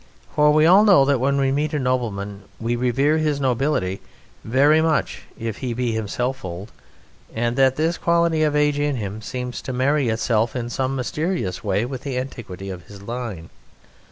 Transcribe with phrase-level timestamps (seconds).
[0.35, 4.01] For we all know that when we meet a nobleman we revere his nobility
[4.43, 6.71] very much if he be himself old,
[7.35, 11.63] and that this quality of age in him seems to marry itself in some mysterious
[11.63, 13.51] way with the antiquity of his line.